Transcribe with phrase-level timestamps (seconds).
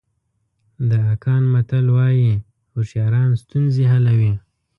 [0.89, 2.31] د اکان متل وایي
[2.73, 4.33] هوښیاران ستونزې حلوي.